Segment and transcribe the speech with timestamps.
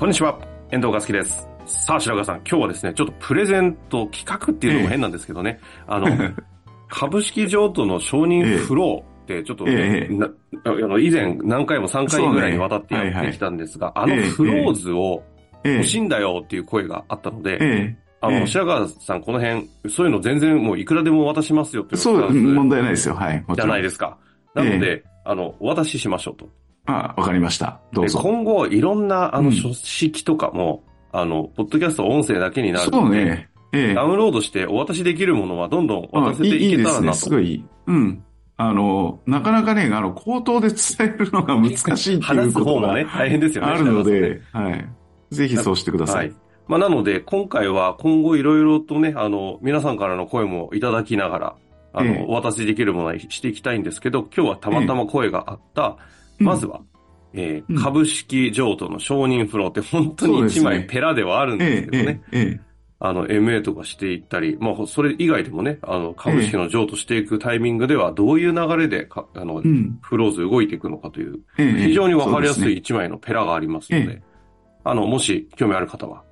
[0.00, 0.38] こんにちは、
[0.70, 1.46] 遠藤和樹です。
[1.66, 6.08] さあ、白川さん、今日はですね、ちょっとプレゼント企画っていうのも変なんですけどね、 あの、
[6.88, 10.30] 株式譲渡の承認フローって、ちょっとね、ええな
[10.64, 15.22] あの以前何回も3回ぐらいにわたってやってきたんですが、あのフローズを
[15.64, 23.16] ええ欲しいんだよっていう声があったので、ええあの、ええ白川さん、この辺、そういうの全然もういくらでも渡しますよっていうそう、問題ないですよ。
[23.16, 23.44] はい。
[23.54, 24.16] じゃないですか。
[24.54, 26.48] なので、あの、お渡ししましょうと。
[26.86, 27.80] あ、わかりました。
[27.92, 28.18] どうで、ぞ。
[28.20, 33.50] 今後、いろんな、あの、うん書式とかも、あの、ポッドキャスト音声だけになるそので、うね。
[33.72, 36.82] ええダウンロードしてお渡しできるものはどんどんあ渡せていいいいですね。
[36.82, 37.18] いけたらなと。
[37.18, 37.64] すごい。
[37.86, 38.24] うん。
[38.56, 43.72] あの、なかなかね、あの、口頭で伝えるのが難しいってい話うことがす方もね、大変ですよね。
[43.72, 44.88] あるの白で、はい。
[45.30, 46.36] ぜひそうしてくだ川さんはい。
[46.66, 51.54] まあ、なので、今回は今後いろいろとね、あの、皆さんからの声もいただきながら、
[51.92, 55.96] あの、ええお渡しできるものにしていきたいんですけど、今日はたまたま声があった、うん
[56.44, 56.80] まずは、
[57.32, 62.60] えーうん株式譲渡の承認フローって本当に一枚ペラではあるんでええすけどね。、ええ、ええ。
[63.02, 69.98] あの、MA とかしていったり、まあ、それ以外でもね、あの、株式の譲渡していくタイミングでは、どういう流れでか、あのう、ん。
[70.02, 74.22] フローズ動いていくのかという、ええ非常にわかりやすい一枚のペラがありますのえで、
[74.84, 76.22] あの、もし興味ある方は、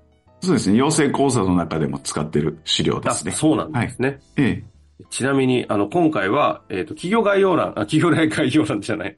[0.41, 0.77] そうですね。
[0.77, 3.33] 養成講座の中でも使ってる資料であすね。
[3.33, 4.21] そうなんですね。
[4.37, 5.05] ええ。
[5.11, 9.17] ちなみに、あの、今回は、えっ、と、企業概要欄、あ、企業概要欄じゃない。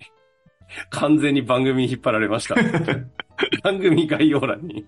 [0.91, 2.57] 完全に番組に引っ張られました。
[3.63, 4.85] 番組概要欄に、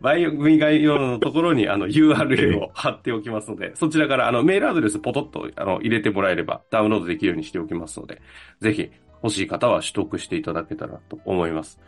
[0.00, 8.20] 番組概要欄のところに、あの、URL を貼っておきますので、そちらから、あの、メールアドレスポトッと、あの、入れてもらえれば、ダウンロードできるようにしておきますので、
[8.60, 8.90] ぜひ、
[9.22, 11.80] 欲しい方は取得していただけたらと思います。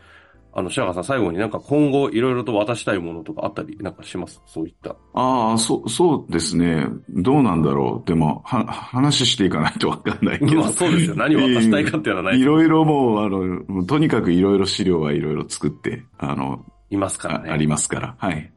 [0.57, 4.41] あの、白川さん、最後になんか今後いろいろと渡したいものとかあったりなんかします？
[4.47, 4.95] そういった。
[5.13, 6.87] ああ、そう、そうですね。
[7.09, 8.09] どうなんだろう。
[8.09, 10.55] でも、は、話していかないとわかんないけど。
[10.55, 11.17] まあそうですよ。
[11.17, 17.51] 何を渡したいかっていうのはないいろいろもう、あの、とにかくいろいろ資料はいろいろ作って、あの、いますからね。
[17.51, 18.15] あありますから。
[18.19, 18.53] はい。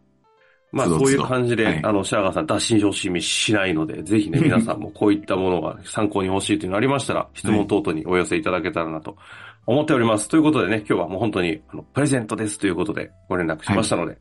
[0.72, 1.80] まあそういう感じで、はい。
[1.84, 9.16] あの、白川さん、脱心惜しみしないので、ぜひね、皆さんもこういったものが参考に欲しいというのありましたら、質問等々にお寄せいただけたらなと
[9.66, 10.28] 思っております。
[10.28, 14.18] ということでね、今日はもう本当に、あの、プレゼントですということでご連絡しましたので、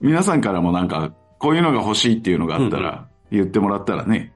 [0.00, 4.32] 皆さんからもなんか、こういうのが欲しいっていうのがあったら、言ってもらったらね、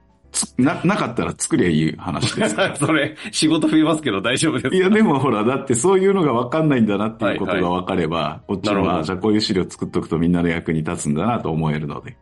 [0.57, 2.75] な、なかったら作りゃいい話ですから。
[2.77, 4.75] それ、仕事増えますけど大丈夫ですか？
[4.75, 12.15] いや、でもほら、だってそういうのが分かんないんだなっていうことはいはいが分かれば、こっちも、なるほどあじゃあこういう資料作っとくとみんなの役に立つんだなと思えるので。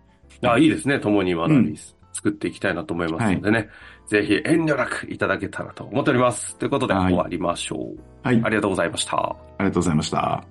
[0.43, 0.99] あ、いいですね。
[0.99, 1.75] 共に学び、うん
[2.11, 3.69] 作っていきたいなと思いますのでね、
[4.07, 6.57] ぜひ遠慮なくいただけたらと思っております。
[6.57, 8.27] ということで、はい終わりましょう。
[8.27, 8.41] はい。
[8.43, 9.15] ありがとうございました。
[9.17, 10.43] ありがとうございました。